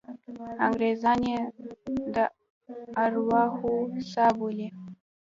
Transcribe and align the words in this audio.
انګریزان 0.65 1.19
یې 1.31 1.39
د 2.15 2.17
ارواحو 3.03 3.73
څاه 4.11 4.31
بولي. 4.37 4.67